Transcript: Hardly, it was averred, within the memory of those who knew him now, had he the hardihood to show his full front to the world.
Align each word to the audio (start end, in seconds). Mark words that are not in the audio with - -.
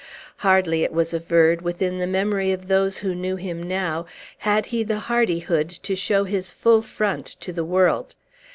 Hardly, 0.37 0.83
it 0.83 0.91
was 0.93 1.13
averred, 1.13 1.61
within 1.61 1.99
the 1.99 2.07
memory 2.07 2.51
of 2.51 2.67
those 2.67 3.01
who 3.05 3.13
knew 3.13 3.35
him 3.35 3.61
now, 3.61 4.07
had 4.39 4.65
he 4.65 4.81
the 4.81 4.97
hardihood 4.97 5.69
to 5.69 5.95
show 5.95 6.23
his 6.23 6.51
full 6.51 6.81
front 6.81 7.27
to 7.41 7.53
the 7.53 7.63
world. 7.63 8.15